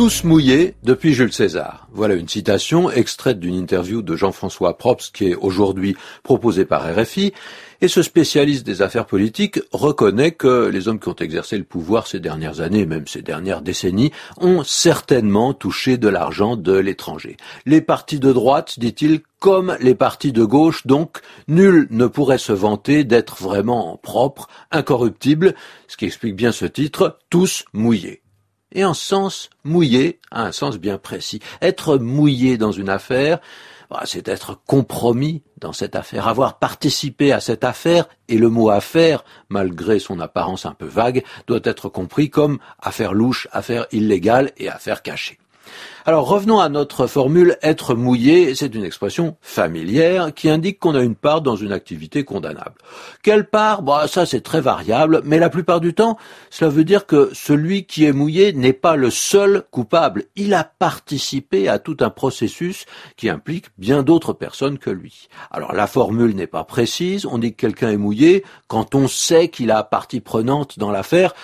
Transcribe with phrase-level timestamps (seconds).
[0.00, 1.86] Tous mouillés depuis Jules César.
[1.92, 7.34] Voilà une citation extraite d'une interview de Jean-François Probst qui est aujourd'hui proposée par RFI.
[7.82, 12.06] Et ce spécialiste des affaires politiques reconnaît que les hommes qui ont exercé le pouvoir
[12.06, 17.36] ces dernières années, même ces dernières décennies, ont certainement touché de l'argent de l'étranger.
[17.66, 22.54] Les partis de droite, dit-il, comme les partis de gauche, donc nul ne pourrait se
[22.54, 25.54] vanter d'être vraiment propre, incorruptible,
[25.88, 28.22] ce qui explique bien ce titre, tous mouillés
[28.72, 31.40] et en sens mouillé, à un sens bien précis.
[31.60, 33.40] Être mouillé dans une affaire,
[33.90, 38.70] bah, c'est être compromis dans cette affaire, avoir participé à cette affaire, et le mot
[38.70, 44.52] affaire, malgré son apparence un peu vague, doit être compris comme affaire louche, affaire illégale
[44.58, 45.38] et affaire cachée.
[46.06, 51.02] Alors revenons à notre formule être mouillé, c'est une expression familière qui indique qu'on a
[51.02, 52.74] une part dans une activité condamnable.
[53.22, 53.82] Quelle part?
[53.82, 56.16] Bah, Ça c'est très variable, mais la plupart du temps,
[56.48, 60.24] cela veut dire que celui qui est mouillé n'est pas le seul coupable.
[60.36, 65.28] Il a participé à tout un processus qui implique bien d'autres personnes que lui.
[65.50, 69.48] Alors la formule n'est pas précise, on dit que quelqu'un est mouillé quand on sait
[69.48, 71.34] qu'il a partie prenante dans l'affaire.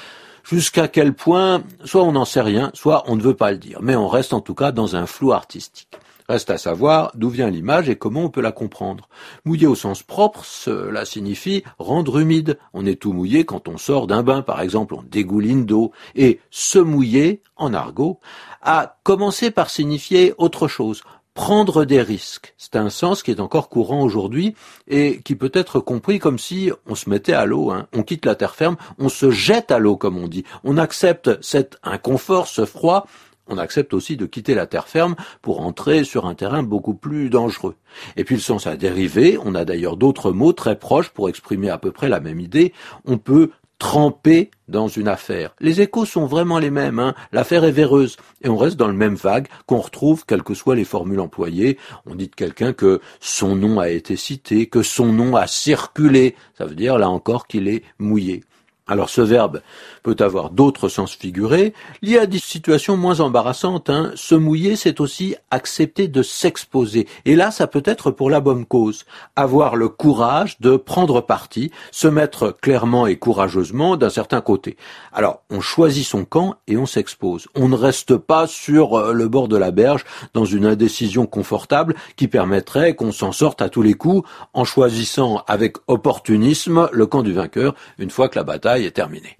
[0.49, 3.81] Jusqu'à quel point, soit on n'en sait rien, soit on ne veut pas le dire.
[3.83, 5.89] Mais on reste en tout cas dans un flou artistique.
[6.29, 9.09] Reste à savoir d'où vient l'image et comment on peut la comprendre.
[9.45, 12.59] Mouiller au sens propre, cela signifie rendre humide.
[12.75, 15.91] On est tout mouillé quand on sort d'un bain, par exemple, on dégouline d'eau.
[16.15, 18.21] Et se mouiller, en argot,
[18.63, 21.03] a commencé par signifier autre chose
[21.37, 22.55] prendre des risques.
[22.56, 24.56] C'est un sens qui est encore courant aujourd'hui
[24.89, 27.87] et qui peut être compris comme si on se mettait à l'eau, hein.
[27.93, 30.45] on quitte la terre ferme, on se jette à l'eau comme on dit.
[30.65, 33.06] On accepte cet inconfort, ce froid,
[33.48, 37.28] on accepte aussi de quitter la terre ferme pour entrer sur un terrain beaucoup plus
[37.28, 37.77] dangereux.
[38.17, 41.69] Et puis le sens a dérivé, on a d'ailleurs d'autres mots très proches pour exprimer
[41.69, 42.73] à peu près la même idée.
[43.05, 45.55] On peut trempé dans une affaire.
[45.61, 46.99] Les échos sont vraiment les mêmes.
[46.99, 47.15] Hein.
[47.33, 50.77] L'affaire est véreuse et on reste dans le même vague qu'on retrouve quelles que soient
[50.77, 51.78] les formules employées.
[52.06, 56.34] On dit de quelqu'un que son nom a été cité, que son nom a circulé.
[56.56, 58.45] Ça veut dire là encore qu'il est mouillé.
[58.89, 59.63] Alors ce verbe
[60.05, 63.91] peut avoir d'autres sens figurés, liés à des situations moins embarrassantes.
[63.91, 64.13] Hein.
[64.15, 67.09] Se mouiller, c'est aussi accepter de s'exposer.
[67.25, 69.05] Et là, ça peut être pour la bonne cause.
[69.35, 74.77] Avoir le courage de prendre parti, se mettre clairement et courageusement d'un certain côté.
[75.13, 77.49] Alors, on choisit son camp et on s'expose.
[77.57, 81.97] On ne reste pas sur euh, le bord de la berge dans une indécision confortable
[82.15, 87.25] qui permettrait qu'on s'en sorte à tous les coups en choisissant avec opportunisme le camp
[87.25, 88.45] du vainqueur une fois que la
[88.84, 89.38] est terminée.